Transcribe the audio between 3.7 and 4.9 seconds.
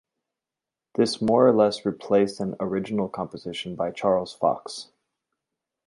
by Charles Fox.